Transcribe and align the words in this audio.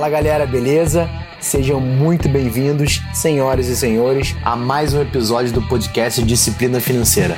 Fala 0.00 0.12
galera, 0.12 0.46
beleza? 0.46 1.10
Sejam 1.42 1.78
muito 1.78 2.26
bem-vindos, 2.26 3.02
senhoras 3.12 3.66
e 3.66 3.76
senhores, 3.76 4.34
a 4.42 4.56
mais 4.56 4.94
um 4.94 5.02
episódio 5.02 5.52
do 5.52 5.60
podcast 5.68 6.22
Disciplina 6.22 6.80
Financeira. 6.80 7.36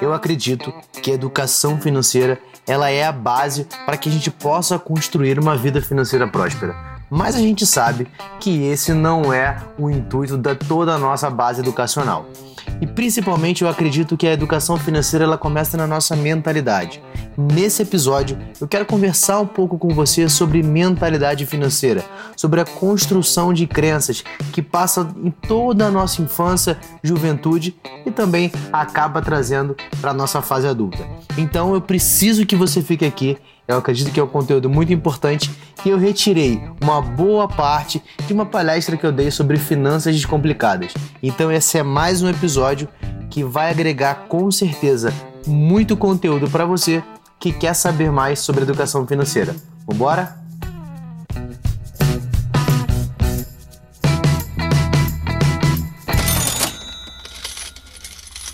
Eu 0.00 0.12
acredito 0.12 0.74
que 1.00 1.12
a 1.12 1.14
educação 1.14 1.80
financeira 1.80 2.36
ela 2.66 2.90
é 2.90 3.04
a 3.04 3.12
base 3.12 3.68
para 3.86 3.96
que 3.96 4.08
a 4.08 4.12
gente 4.12 4.28
possa 4.28 4.76
construir 4.76 5.38
uma 5.38 5.56
vida 5.56 5.80
financeira 5.80 6.26
próspera. 6.26 6.74
Mas 7.08 7.36
a 7.36 7.38
gente 7.38 7.64
sabe 7.64 8.08
que 8.40 8.64
esse 8.64 8.92
não 8.92 9.32
é 9.32 9.56
o 9.78 9.88
intuito 9.88 10.36
da 10.36 10.56
toda 10.56 10.94
a 10.94 10.98
nossa 10.98 11.30
base 11.30 11.60
educacional. 11.60 12.26
E 12.80 12.86
principalmente 12.86 13.62
eu 13.62 13.68
acredito 13.68 14.16
que 14.16 14.26
a 14.26 14.32
educação 14.32 14.76
financeira 14.76 15.24
ela 15.24 15.38
começa 15.38 15.76
na 15.76 15.86
nossa 15.86 16.16
mentalidade. 16.16 17.02
Nesse 17.36 17.82
episódio, 17.82 18.38
eu 18.60 18.68
quero 18.68 18.84
conversar 18.84 19.40
um 19.40 19.46
pouco 19.46 19.78
com 19.78 19.88
você 19.88 20.28
sobre 20.28 20.62
mentalidade 20.62 21.46
financeira, 21.46 22.04
sobre 22.36 22.60
a 22.60 22.64
construção 22.64 23.52
de 23.52 23.66
crenças 23.66 24.22
que 24.52 24.60
passa 24.60 25.08
em 25.16 25.30
toda 25.30 25.86
a 25.86 25.90
nossa 25.90 26.20
infância, 26.20 26.78
juventude 27.02 27.74
e 28.04 28.10
também 28.10 28.52
acaba 28.72 29.22
trazendo 29.22 29.76
para 30.00 30.10
a 30.10 30.14
nossa 30.14 30.42
fase 30.42 30.66
adulta. 30.66 31.06
Então 31.38 31.74
eu 31.74 31.80
preciso 31.80 32.44
que 32.44 32.56
você 32.56 32.82
fique 32.82 33.04
aqui 33.04 33.38
eu 33.68 33.76
acredito 33.76 34.10
que 34.10 34.18
é 34.18 34.22
um 34.22 34.28
conteúdo 34.28 34.68
muito 34.68 34.92
importante 34.92 35.50
e 35.84 35.88
eu 35.88 35.98
retirei 35.98 36.60
uma 36.80 37.00
boa 37.00 37.46
parte 37.46 38.02
de 38.26 38.32
uma 38.32 38.44
palestra 38.44 38.96
que 38.96 39.06
eu 39.06 39.12
dei 39.12 39.30
sobre 39.30 39.56
finanças 39.56 40.14
descomplicadas. 40.14 40.92
Então 41.22 41.50
esse 41.50 41.78
é 41.78 41.82
mais 41.82 42.22
um 42.22 42.28
episódio 42.28 42.88
que 43.30 43.44
vai 43.44 43.70
agregar 43.70 44.26
com 44.28 44.50
certeza 44.50 45.12
muito 45.46 45.96
conteúdo 45.96 46.50
para 46.50 46.64
você 46.64 47.02
que 47.38 47.52
quer 47.52 47.74
saber 47.74 48.10
mais 48.10 48.40
sobre 48.40 48.62
educação 48.62 49.06
financeira. 49.06 49.54
Vambora? 49.86 50.40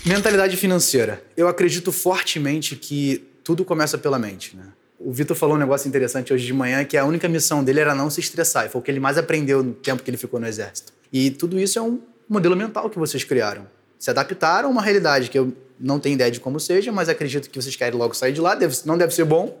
Mentalidade 0.05 0.57
financeira. 0.57 1.23
Eu 1.37 1.47
acredito 1.47 1.91
fortemente 1.91 2.75
que 2.75 3.27
tudo 3.43 3.63
começa 3.63 3.97
pela 3.97 4.17
mente, 4.17 4.55
né? 4.55 4.63
O 4.99 5.13
Vitor 5.13 5.35
falou 5.35 5.55
um 5.55 5.59
negócio 5.59 5.87
interessante 5.87 6.33
hoje 6.33 6.45
de 6.45 6.53
manhã, 6.53 6.83
que 6.83 6.97
a 6.97 7.05
única 7.05 7.29
missão 7.29 7.63
dele 7.63 7.79
era 7.79 7.95
não 7.95 8.09
se 8.09 8.19
estressar. 8.19 8.65
E 8.65 8.69
foi 8.69 8.81
o 8.81 8.83
que 8.83 8.91
ele 8.91 8.99
mais 8.99 9.17
aprendeu 9.17 9.63
no 9.63 9.73
tempo 9.73 10.03
que 10.03 10.09
ele 10.09 10.17
ficou 10.17 10.39
no 10.39 10.45
exército. 10.45 10.91
E 11.11 11.31
tudo 11.31 11.57
isso 11.57 11.79
é 11.79 11.81
um 11.81 11.99
modelo 12.27 12.55
mental 12.55 12.89
que 12.89 12.99
vocês 12.99 13.23
criaram. 13.23 13.65
Se 13.97 14.09
adaptaram 14.09 14.67
a 14.67 14.71
uma 14.71 14.81
realidade 14.81 15.29
que 15.29 15.39
eu 15.39 15.53
não 15.79 15.99
tenho 15.99 16.15
ideia 16.15 16.29
de 16.29 16.41
como 16.41 16.59
seja, 16.59 16.91
mas 16.91 17.07
acredito 17.07 17.49
que 17.49 17.61
vocês 17.61 17.75
querem 17.75 17.97
logo 17.97 18.13
sair 18.13 18.33
de 18.33 18.41
lá. 18.41 18.55
Deve, 18.55 18.75
não 18.85 18.97
deve 18.97 19.13
ser 19.13 19.23
bom. 19.23 19.57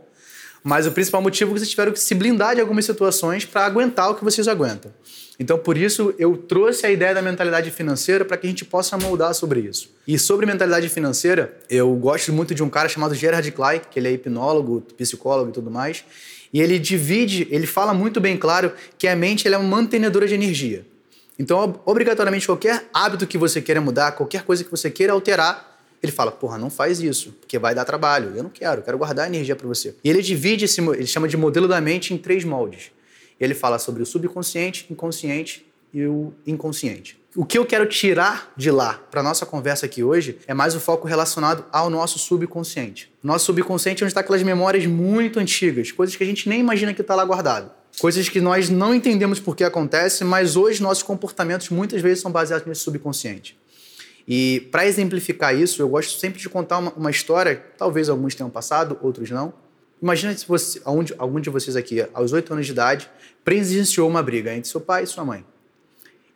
Mas 0.63 0.85
o 0.85 0.91
principal 0.91 1.21
motivo 1.21 1.51
é 1.51 1.53
que 1.53 1.59
vocês 1.59 1.69
tiveram 1.69 1.91
que 1.91 1.99
se 1.99 2.13
blindar 2.13 2.55
de 2.55 2.61
algumas 2.61 2.85
situações 2.85 3.45
para 3.45 3.65
aguentar 3.65 4.11
o 4.11 4.15
que 4.15 4.23
vocês 4.23 4.47
aguentam. 4.47 4.91
Então, 5.39 5.57
por 5.57 5.77
isso, 5.77 6.13
eu 6.19 6.35
trouxe 6.35 6.85
a 6.85 6.91
ideia 6.91 7.13
da 7.13 7.21
mentalidade 7.21 7.71
financeira 7.71 8.25
para 8.25 8.35
que 8.35 8.45
a 8.45 8.49
gente 8.49 8.65
possa 8.65 8.97
moldar 8.97 9.33
sobre 9.33 9.61
isso. 9.61 9.89
E 10.05 10.19
sobre 10.19 10.45
mentalidade 10.45 10.89
financeira, 10.89 11.57
eu 11.69 11.93
gosto 11.95 12.33
muito 12.33 12.53
de 12.53 12.61
um 12.61 12.69
cara 12.69 12.89
chamado 12.89 13.15
Gerard 13.15 13.49
Clark, 13.51 13.87
que 13.89 13.97
ele 13.97 14.09
é 14.09 14.11
hipnólogo, 14.11 14.81
psicólogo 14.97 15.51
e 15.51 15.53
tudo 15.53 15.71
mais. 15.71 16.03
E 16.51 16.59
ele 16.59 16.77
divide, 16.77 17.47
ele 17.51 17.65
fala 17.65 17.93
muito 17.93 18.19
bem 18.19 18.35
claro 18.35 18.73
que 18.97 19.07
a 19.07 19.15
mente 19.15 19.47
é 19.47 19.57
uma 19.57 19.77
mantenedora 19.77 20.27
de 20.27 20.33
energia. 20.33 20.85
Então, 21.37 21.79
obrigatoriamente, 21.85 22.45
qualquer 22.45 22.89
hábito 22.93 23.25
que 23.25 23.37
você 23.37 23.61
queira 23.61 23.79
mudar, 23.79 24.11
qualquer 24.11 24.43
coisa 24.43 24.61
que 24.61 24.69
você 24.69 24.89
queira 24.91 25.13
alterar, 25.13 25.78
ele 26.01 26.11
fala, 26.11 26.31
porra, 26.31 26.57
não 26.57 26.69
faz 26.69 26.99
isso, 27.01 27.33
porque 27.39 27.59
vai 27.59 27.75
dar 27.75 27.85
trabalho. 27.85 28.33
Eu 28.35 28.43
não 28.43 28.49
quero, 28.49 28.79
eu 28.79 28.83
quero 28.83 28.97
guardar 28.97 29.27
energia 29.27 29.55
para 29.55 29.67
você. 29.67 29.95
E 30.03 30.09
ele 30.09 30.21
divide 30.21 30.65
esse, 30.65 30.81
ele 30.81 31.07
chama 31.07 31.27
de 31.27 31.35
modelo 31.35 31.67
da 31.67 31.79
mente 31.81 32.13
em 32.13 32.17
três 32.17 32.43
moldes. 32.43 32.91
Ele 33.39 33.53
fala 33.53 33.79
sobre 33.79 34.01
o 34.03 34.05
subconsciente, 34.05 34.85
inconsciente 34.89 35.65
e 35.93 36.05
o 36.05 36.33
inconsciente. 36.45 37.19
O 37.35 37.45
que 37.45 37.57
eu 37.57 37.65
quero 37.65 37.85
tirar 37.85 38.51
de 38.57 38.71
lá 38.71 38.99
para 39.11 39.21
nossa 39.21 39.45
conversa 39.45 39.85
aqui 39.85 40.03
hoje 40.03 40.39
é 40.47 40.53
mais 40.53 40.73
o 40.73 40.79
foco 40.79 41.07
relacionado 41.07 41.63
ao 41.71 41.89
nosso 41.89 42.17
subconsciente. 42.17 43.11
Nosso 43.21 43.45
subconsciente 43.45 44.01
é 44.01 44.05
onde 44.05 44.11
está 44.11 44.21
aquelas 44.21 44.41
memórias 44.41 44.85
muito 44.87 45.39
antigas, 45.39 45.91
coisas 45.91 46.15
que 46.15 46.23
a 46.23 46.25
gente 46.25 46.49
nem 46.49 46.59
imagina 46.59 46.93
que 46.93 47.01
está 47.01 47.13
lá 47.13 47.23
guardado. 47.23 47.71
Coisas 47.99 48.29
que 48.29 48.39
nós 48.39 48.69
não 48.69 48.95
entendemos 48.95 49.39
por 49.39 49.55
que 49.55 49.63
acontece, 49.63 50.23
mas 50.23 50.55
hoje 50.55 50.81
nossos 50.81 51.03
comportamentos 51.03 51.69
muitas 51.69 52.01
vezes 52.01 52.21
são 52.21 52.31
baseados 52.31 52.65
nesse 52.65 52.81
subconsciente. 52.81 53.58
E 54.29 54.69
para 54.71 54.85
exemplificar 54.85 55.55
isso, 55.55 55.81
eu 55.81 55.89
gosto 55.89 56.19
sempre 56.19 56.39
de 56.39 56.47
contar 56.47 56.77
uma, 56.77 56.93
uma 56.93 57.11
história, 57.11 57.65
talvez 57.77 58.07
alguns 58.07 58.35
tenham 58.35 58.49
passado, 58.49 58.97
outros 59.01 59.29
não, 59.31 59.53
Imagina 60.01 60.35
se 60.35 60.47
você, 60.47 60.81
algum 61.17 61.41
de 61.41 61.49
vocês 61.49 61.75
aqui, 61.75 62.05
aos 62.13 62.31
oito 62.31 62.53
anos 62.53 62.65
de 62.65 62.71
idade, 62.71 63.09
presenciou 63.43 64.07
uma 64.07 64.23
briga 64.23 64.53
entre 64.53 64.69
seu 64.69 64.79
pai 64.79 65.03
e 65.03 65.07
sua 65.07 65.25
mãe. 65.25 65.45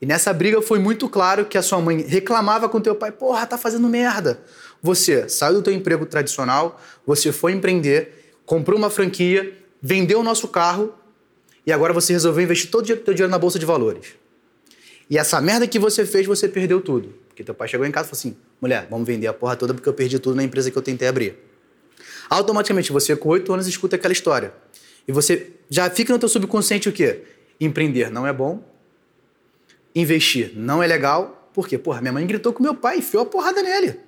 E 0.01 0.05
nessa 0.05 0.33
briga 0.33 0.61
foi 0.61 0.79
muito 0.79 1.07
claro 1.07 1.45
que 1.45 1.57
a 1.57 1.61
sua 1.61 1.79
mãe 1.79 2.01
reclamava 2.01 2.67
com 2.67 2.81
teu 2.81 2.93
pai, 2.93 3.11
porra, 3.11 3.45
tá 3.47 3.57
fazendo 3.57 3.87
merda. 3.87 4.41
Você 4.81 5.29
saiu 5.29 5.55
do 5.55 5.61
teu 5.61 5.73
emprego 5.73 6.05
tradicional, 6.05 6.79
você 7.07 7.31
foi 7.31 7.53
empreender, 7.53 8.35
comprou 8.45 8.77
uma 8.77 8.89
franquia, 8.89 9.57
vendeu 9.81 10.19
o 10.19 10.23
nosso 10.23 10.49
carro 10.49 10.93
e 11.65 11.71
agora 11.71 11.93
você 11.93 12.11
resolveu 12.11 12.43
investir 12.43 12.69
todo 12.69 12.83
o 12.83 12.97
teu 12.97 13.13
dinheiro 13.13 13.31
na 13.31 13.39
bolsa 13.39 13.57
de 13.57 13.65
valores. 13.65 14.07
E 15.09 15.17
essa 15.17 15.39
merda 15.39 15.65
que 15.65 15.79
você 15.79 16.05
fez, 16.05 16.27
você 16.27 16.49
perdeu 16.49 16.81
tudo. 16.81 17.13
Porque 17.33 17.43
teu 17.43 17.55
pai 17.55 17.67
chegou 17.67 17.85
em 17.85 17.91
casa 17.91 18.07
e 18.07 18.09
falou 18.11 18.19
assim, 18.19 18.37
mulher, 18.61 18.87
vamos 18.89 19.05
vender 19.07 19.27
a 19.27 19.33
porra 19.33 19.55
toda 19.55 19.73
porque 19.73 19.89
eu 19.89 19.93
perdi 19.93 20.19
tudo 20.19 20.35
na 20.35 20.43
empresa 20.43 20.69
que 20.71 20.77
eu 20.77 20.81
tentei 20.81 21.07
abrir 21.07 21.35
automaticamente 22.29 22.91
você 22.91 23.15
com 23.15 23.29
oito 23.29 23.53
anos 23.53 23.67
escuta 23.67 23.95
aquela 23.95 24.11
história. 24.11 24.53
E 25.07 25.11
você 25.11 25.51
já 25.69 25.89
fica 25.89 26.13
no 26.13 26.19
teu 26.19 26.29
subconsciente 26.29 26.87
o 26.89 26.91
quê? 26.91 27.21
Empreender 27.59 28.09
não 28.09 28.25
é 28.25 28.33
bom, 28.33 28.63
investir 29.93 30.53
não 30.55 30.81
é 30.81 30.87
legal, 30.87 31.49
por 31.53 31.67
quê? 31.67 31.77
Porra, 31.77 32.01
minha 32.01 32.13
mãe 32.13 32.25
gritou 32.25 32.53
com 32.53 32.63
meu 32.63 32.73
pai, 32.73 32.97
enfiou 32.97 33.23
a 33.23 33.25
porrada 33.25 33.61
nele. 33.61 33.99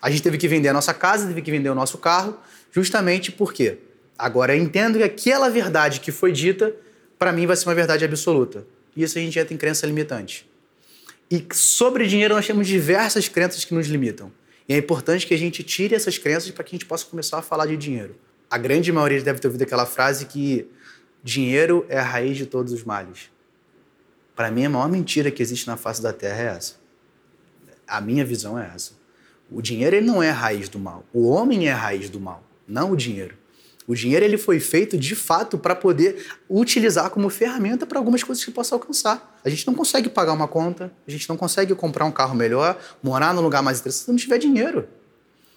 A 0.00 0.10
gente 0.10 0.22
teve 0.22 0.38
que 0.38 0.46
vender 0.46 0.68
a 0.68 0.72
nossa 0.72 0.94
casa, 0.94 1.26
teve 1.26 1.42
que 1.42 1.50
vender 1.50 1.68
o 1.68 1.74
nosso 1.74 1.98
carro, 1.98 2.38
justamente 2.70 3.32
porque 3.32 3.78
agora 4.16 4.54
eu 4.54 4.62
entendo 4.62 4.98
que 4.98 5.04
aquela 5.04 5.48
verdade 5.48 6.00
que 6.00 6.12
foi 6.12 6.32
dita, 6.32 6.74
para 7.18 7.32
mim 7.32 7.46
vai 7.46 7.56
ser 7.56 7.66
uma 7.68 7.74
verdade 7.74 8.04
absoluta. 8.04 8.64
E 8.94 9.02
isso 9.02 9.18
a 9.18 9.20
gente 9.20 9.38
entra 9.38 9.52
em 9.52 9.56
crença 9.56 9.86
limitante. 9.86 10.48
E 11.30 11.44
sobre 11.52 12.06
dinheiro 12.06 12.34
nós 12.34 12.46
temos 12.46 12.66
diversas 12.66 13.28
crenças 13.28 13.64
que 13.64 13.74
nos 13.74 13.86
limitam. 13.88 14.30
E 14.68 14.74
é 14.74 14.76
importante 14.76 15.26
que 15.26 15.34
a 15.34 15.38
gente 15.38 15.62
tire 15.62 15.94
essas 15.94 16.18
crenças 16.18 16.50
para 16.50 16.64
que 16.64 16.74
a 16.74 16.78
gente 16.78 16.86
possa 16.86 17.04
começar 17.04 17.38
a 17.38 17.42
falar 17.42 17.66
de 17.66 17.76
dinheiro. 17.76 18.16
A 18.50 18.58
grande 18.58 18.92
maioria 18.92 19.20
deve 19.20 19.40
ter 19.40 19.48
ouvido 19.48 19.62
aquela 19.62 19.86
frase 19.86 20.26
que 20.26 20.68
dinheiro 21.22 21.84
é 21.88 21.98
a 21.98 22.02
raiz 22.02 22.36
de 22.36 22.46
todos 22.46 22.72
os 22.72 22.84
males. 22.84 23.30
Para 24.34 24.50
mim, 24.50 24.66
a 24.66 24.70
maior 24.70 24.88
mentira 24.88 25.30
que 25.30 25.42
existe 25.42 25.66
na 25.66 25.76
face 25.76 26.02
da 26.02 26.12
Terra 26.12 26.42
é 26.42 26.46
essa. 26.56 26.74
A 27.86 28.00
minha 28.00 28.24
visão 28.24 28.58
é 28.58 28.70
essa. 28.74 28.92
O 29.50 29.62
dinheiro 29.62 29.96
ele 29.96 30.06
não 30.06 30.22
é 30.22 30.30
a 30.30 30.34
raiz 30.34 30.68
do 30.68 30.78
mal. 30.78 31.04
O 31.12 31.28
homem 31.28 31.68
é 31.68 31.72
a 31.72 31.76
raiz 31.76 32.10
do 32.10 32.20
mal, 32.20 32.44
não 32.66 32.92
o 32.92 32.96
dinheiro. 32.96 33.36
O 33.86 33.94
dinheiro 33.94 34.24
ele 34.24 34.36
foi 34.36 34.58
feito 34.58 34.98
de 34.98 35.14
fato 35.14 35.56
para 35.56 35.74
poder 35.74 36.26
utilizar 36.50 37.08
como 37.10 37.30
ferramenta 37.30 37.86
para 37.86 37.98
algumas 37.98 38.22
coisas 38.24 38.44
que 38.44 38.50
possa 38.50 38.74
alcançar. 38.74 39.40
A 39.44 39.48
gente 39.48 39.64
não 39.66 39.74
consegue 39.74 40.08
pagar 40.08 40.32
uma 40.32 40.48
conta, 40.48 40.92
a 41.06 41.10
gente 41.10 41.28
não 41.28 41.36
consegue 41.36 41.72
comprar 41.74 42.04
um 42.04 42.10
carro 42.10 42.34
melhor, 42.34 42.76
morar 43.00 43.32
num 43.32 43.42
lugar 43.42 43.62
mais 43.62 43.78
interessante 43.78 44.04
se 44.04 44.10
não 44.10 44.16
tiver 44.16 44.38
dinheiro. 44.38 44.88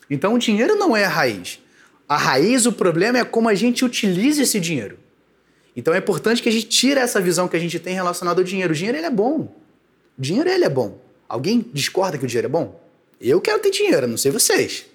Então 0.09 0.35
o 0.35 0.39
dinheiro 0.39 0.75
não 0.75 0.95
é 0.95 1.05
a 1.05 1.09
raiz. 1.09 1.59
A 2.07 2.17
raiz, 2.17 2.65
o 2.65 2.71
problema 2.71 3.17
é 3.17 3.23
como 3.23 3.49
a 3.49 3.55
gente 3.55 3.83
utiliza 3.83 4.43
esse 4.43 4.59
dinheiro. 4.59 4.99
Então 5.75 5.93
é 5.93 5.97
importante 5.97 6.41
que 6.41 6.49
a 6.49 6.51
gente 6.51 6.67
tire 6.67 6.99
essa 6.99 7.19
visão 7.19 7.47
que 7.47 7.55
a 7.55 7.59
gente 7.59 7.79
tem 7.79 7.93
relacionada 7.95 8.39
ao 8.39 8.43
dinheiro. 8.43 8.73
O 8.73 8.75
dinheiro 8.75 8.97
ele 8.97 9.07
é 9.07 9.11
bom. 9.11 9.55
O 10.17 10.21
dinheiro 10.21 10.49
ele 10.49 10.65
é 10.65 10.69
bom. 10.69 10.99
Alguém 11.27 11.65
discorda 11.73 12.17
que 12.17 12.25
o 12.25 12.27
dinheiro 12.27 12.47
é 12.47 12.49
bom? 12.49 12.79
Eu 13.19 13.41
quero 13.41 13.59
ter 13.59 13.69
dinheiro, 13.69 14.07
não 14.07 14.17
sei 14.17 14.31
vocês. 14.31 14.85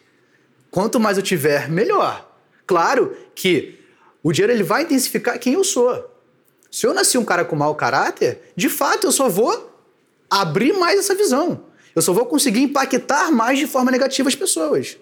Quanto 0.70 0.98
mais 0.98 1.16
eu 1.16 1.22
tiver, 1.22 1.70
melhor. 1.70 2.33
Claro 2.66 3.16
que 3.34 3.78
o 4.22 4.32
dinheiro 4.32 4.52
ele 4.52 4.62
vai 4.62 4.82
intensificar 4.82 5.38
quem 5.38 5.54
eu 5.54 5.64
sou. 5.64 6.10
Se 6.70 6.86
eu 6.86 6.94
nasci 6.94 7.18
um 7.18 7.24
cara 7.24 7.44
com 7.44 7.54
mau 7.54 7.74
caráter, 7.74 8.52
de 8.56 8.68
fato 8.68 9.06
eu 9.06 9.12
só 9.12 9.28
vou 9.28 9.70
abrir 10.30 10.72
mais 10.72 10.98
essa 10.98 11.14
visão. 11.14 11.64
Eu 11.94 12.02
só 12.02 12.12
vou 12.12 12.26
conseguir 12.26 12.62
impactar 12.62 13.30
mais 13.30 13.58
de 13.58 13.66
forma 13.66 13.90
negativa 13.90 14.28
as 14.28 14.34
pessoas. 14.34 14.96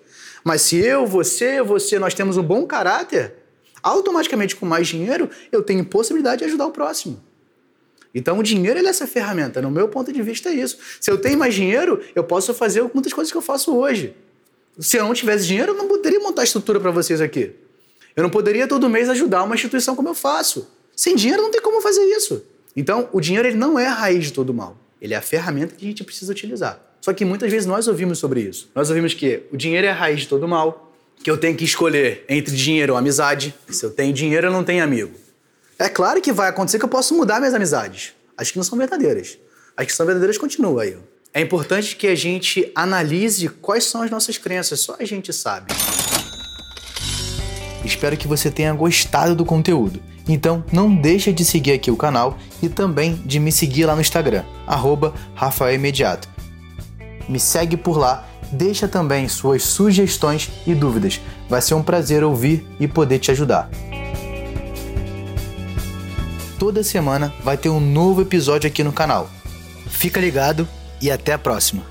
Mas 0.45 0.63
se 0.63 0.77
eu, 0.77 1.07
você, 1.07 1.63
você, 1.63 1.99
nós 1.99 2.15
temos 2.15 2.37
um 2.37 2.43
bom 2.43 2.67
caráter, 2.67 3.35
automaticamente 3.83 4.55
com 4.57 4.67
mais 4.67 4.89
dinheiro, 4.89 5.31
eu 5.51 5.63
tenho 5.63 5.85
possibilidade 5.85 6.41
de 6.41 6.45
ajudar 6.45 6.67
o 6.67 6.71
próximo. 6.71 7.23
Então 8.15 8.39
o 8.39 8.43
dinheiro 8.43 8.79
é 8.79 8.85
essa 8.85 9.07
ferramenta, 9.07 9.63
no 9.63 9.71
meu 9.71 9.89
ponto 9.89 10.13
de 10.13 10.21
vista 10.21 10.51
é 10.51 10.53
isso. 10.53 10.79
Se 11.01 11.11
eu 11.11 11.19
tenho 11.19 11.39
mais 11.39 11.55
dinheiro, 11.55 12.03
eu 12.15 12.25
posso 12.25 12.53
fazer 12.53 12.83
muitas 12.93 13.13
coisas 13.13 13.33
que 13.33 13.39
eu 13.39 13.43
faço 13.43 13.75
hoje. 13.75 14.15
Se 14.79 14.97
eu 14.97 15.05
não 15.05 15.15
tivesse 15.15 15.47
dinheiro, 15.47 15.73
eu 15.73 15.77
não 15.77 15.89
poderia 15.89 16.21
montar 16.21 16.45
estrutura 16.45 16.81
para 16.81 16.91
vocês 16.91 17.21
aqui. 17.21 17.53
Eu 18.17 18.23
não 18.23 18.31
poderia 18.31 18.67
todo 18.67 18.89
mês 18.89 19.09
ajudar 19.09 19.43
uma 19.43 19.55
instituição 19.55 19.95
como 19.95 20.09
eu 20.09 20.15
faço. 20.15 20.69
Sem 20.95 21.17
dinheiro 21.17 21.43
não 21.43 21.51
tem 21.51 21.61
como 21.61 21.81
fazer 21.81 22.03
isso. 22.05 22.45
Então, 22.77 23.09
o 23.13 23.21
dinheiro 23.21 23.49
ele 23.49 23.57
não 23.57 23.79
é 23.79 23.87
a 23.87 23.93
raiz 23.93 24.25
de 24.25 24.33
todo 24.33 24.53
mal. 24.53 24.77
Ele 25.01 25.15
é 25.15 25.17
a 25.17 25.23
ferramenta 25.23 25.75
que 25.75 25.85
a 25.85 25.89
gente 25.89 26.05
precisa 26.05 26.33
utilizar. 26.33 26.81
Só 27.01 27.13
que 27.13 27.25
muitas 27.25 27.51
vezes 27.51 27.67
nós 27.67 27.89
ouvimos 27.89 28.19
sobre 28.19 28.41
isso. 28.41 28.71
Nós 28.75 28.89
ouvimos 28.89 29.13
que 29.13 29.43
o 29.51 29.57
dinheiro 29.57 29.87
é 29.87 29.91
a 29.91 29.95
raiz 29.95 30.21
de 30.21 30.29
todo 30.29 30.47
mal, 30.47 30.95
que 31.23 31.31
eu 31.31 31.37
tenho 31.37 31.57
que 31.57 31.65
escolher 31.65 32.25
entre 32.29 32.55
dinheiro 32.55 32.93
ou 32.93 32.99
amizade. 32.99 33.55
Se 33.69 33.85
eu 33.85 33.91
tenho 33.91 34.13
dinheiro, 34.13 34.47
eu 34.47 34.53
não 34.53 34.63
tenho 34.63 34.83
amigo. 34.83 35.13
É 35.79 35.89
claro 35.89 36.21
que 36.21 36.33
vai 36.33 36.49
acontecer 36.49 36.79
que 36.79 36.85
eu 36.85 36.89
posso 36.89 37.15
mudar 37.15 37.41
minhas 37.41 37.55
amizades. 37.55 38.13
As 38.37 38.51
que 38.51 38.57
não 38.57 38.65
são 38.65 38.79
verdadeiras. 38.79 39.39
As 39.77 39.87
que 39.87 39.93
são 39.93 40.07
verdadeiras 40.07 40.39
continuam 40.39 40.79
aí. 40.79 40.97
É 41.35 41.41
importante 41.41 41.97
que 41.97 42.07
a 42.09 42.15
gente 42.15 42.71
analise 42.75 43.49
quais 43.49 43.85
são 43.85 44.03
as 44.03 44.11
nossas 44.11 44.37
crenças, 44.37 44.81
só 44.81 44.97
a 45.01 45.05
gente 45.07 45.33
sabe. 45.33 45.73
Espero 47.83 48.19
que 48.19 48.29
você 48.29 48.51
tenha 48.51 48.73
gostado 48.75 49.35
do 49.35 49.43
conteúdo. 49.43 49.99
Então 50.29 50.63
não 50.71 50.95
deixa 50.95 51.33
de 51.33 51.43
seguir 51.43 51.73
aqui 51.73 51.91
o 51.91 51.97
canal 51.97 52.37
e 52.63 52.69
também 52.69 53.15
de 53.25 53.41
me 53.41 53.51
seguir 53.51 53.87
lá 53.87 53.95
no 53.95 54.03
Instagram, 54.03 54.45
arroba 54.67 55.15
Rafael. 55.35 55.81
Me 57.27 57.41
segue 57.41 57.79
por 57.79 57.97
lá, 57.97 58.29
deixa 58.53 58.87
também 58.87 59.27
suas 59.27 59.63
sugestões 59.63 60.51
e 60.67 60.75
dúvidas. 60.75 61.19
Vai 61.49 61.63
ser 61.63 61.73
um 61.73 61.83
prazer 61.83 62.23
ouvir 62.23 62.67
e 62.79 62.87
poder 62.87 63.19
te 63.19 63.31
ajudar. 63.31 63.71
Toda 66.59 66.85
semana 66.85 67.33
vai 67.43 67.57
ter 67.57 67.71
um 67.71 67.81
novo 67.81 68.21
episódio 68.21 68.69
aqui 68.69 68.85
no 68.85 68.93
canal. 68.93 69.31
Fica 69.89 70.21
ligado 70.21 70.69
e 71.03 71.11
até 71.11 71.33
a 71.33 71.39
próxima! 71.39 71.85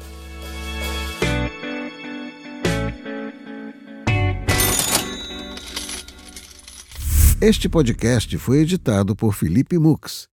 Este 7.42 7.68
podcast 7.68 8.38
foi 8.38 8.60
editado 8.60 9.16
por 9.16 9.34
Felipe 9.34 9.78
Mux 9.78 10.30